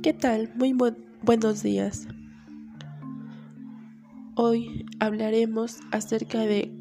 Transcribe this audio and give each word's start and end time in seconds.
¿Qué 0.00 0.12
tal? 0.12 0.52
Muy 0.54 0.76
buenos 1.22 1.64
días. 1.64 2.06
Hoy 4.36 4.86
hablaremos 5.00 5.78
acerca 5.90 6.38
de 6.38 6.72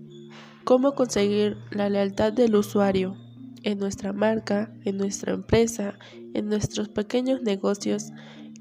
cómo 0.65 0.93
conseguir 0.93 1.57
la 1.71 1.89
lealtad 1.89 2.31
del 2.31 2.55
usuario 2.55 3.17
en 3.63 3.79
nuestra 3.79 4.13
marca, 4.13 4.71
en 4.85 4.97
nuestra 4.97 5.33
empresa, 5.33 5.97
en 6.35 6.47
nuestros 6.47 6.89
pequeños 6.89 7.41
negocios 7.41 8.11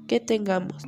que 0.07 0.19
tengamos. 0.19 0.81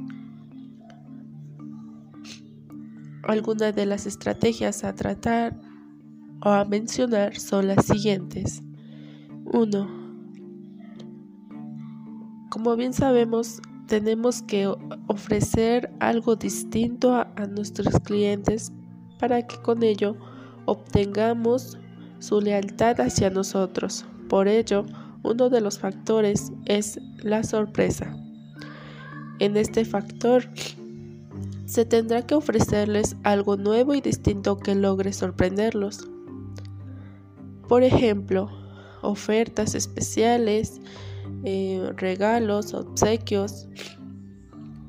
Algunas 3.22 3.76
de 3.76 3.86
las 3.86 4.08
estrategias 4.08 4.84
a 4.84 4.96
tratar 4.96 5.56
o 6.44 6.50
a 6.50 6.66
mencionar 6.66 7.38
son 7.38 7.68
las 7.68 7.86
siguientes. 7.86 8.64
1 9.46 9.99
como 12.50 12.76
bien 12.76 12.94
sabemos, 12.94 13.62
tenemos 13.88 14.42
que 14.42 14.68
ofrecer 15.08 15.92
algo 16.00 16.36
distinto 16.36 17.16
a, 17.16 17.26
nuestros 17.48 18.00
clientes 18.02 18.72
para 19.20 19.46
que 19.46 19.58
con 19.58 19.84
ello 19.84 20.16
obtengamos 20.66 21.78
su 22.20 22.42
lealtad 22.42 23.02
hacia 23.02 23.30
nosotros. 23.30 24.06
Por 24.28 24.48
ello, 24.48 24.86
uno 25.24 25.50
de 25.50 25.62
los 25.62 25.80
factores 25.80 26.52
es 26.66 27.00
la 27.24 27.44
sorpresa. 27.44 28.16
En 29.40 29.58
este 29.58 29.86
factor 29.86 30.44
se 31.66 31.86
tendrá 31.86 32.26
que 32.26 32.36
ofrecerles 32.36 33.16
algo 33.24 33.58
nuevo 33.58 33.94
y 33.94 34.02
distinto 34.02 34.58
que 34.58 34.76
logre 34.76 35.14
sorprenderlos. 35.14 36.08
Por 37.68 37.84
ejemplo, 37.84 38.50
ofertas 39.02 39.76
especiales, 39.76 40.82
eh, 41.44 41.92
regalos, 41.96 42.74
obsequios, 42.74 43.68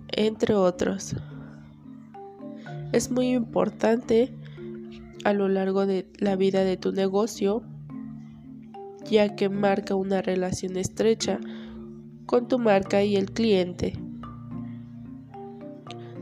entre 0.08 0.54
otros. 0.54 1.14
Es 2.92 3.10
muy 3.10 3.30
importante 3.30 4.34
a 5.24 5.32
lo 5.32 5.48
largo 5.48 5.86
de 5.86 6.06
la 6.18 6.36
vida 6.36 6.64
de 6.64 6.76
tu 6.76 6.92
negocio, 6.92 7.62
ya 9.08 9.36
que 9.36 9.48
marca 9.48 9.94
una 9.94 10.22
relación 10.22 10.76
estrecha 10.76 11.38
con 12.26 12.48
tu 12.48 12.58
marca 12.58 13.02
y 13.02 13.16
el 13.16 13.30
cliente. 13.32 13.92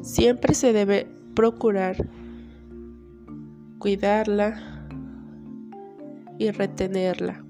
Siempre 0.03 0.55
se 0.55 0.72
debe 0.72 1.06
procurar 1.34 2.08
cuidarla 3.78 4.86
y 6.38 6.50
retenerla. 6.50 7.47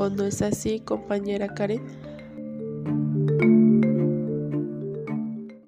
¿O 0.00 0.08
no 0.08 0.24
es 0.24 0.40
así, 0.40 0.80
compañera 0.80 1.46
Karen? 1.48 1.82